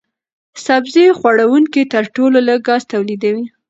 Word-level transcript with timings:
سبزي 0.65 1.05
خوړونکي 1.17 1.81
تر 1.93 2.03
ټولو 2.15 2.37
لږ 2.47 2.59
ګاز 2.67 2.81
تولیدوي. 2.91 3.45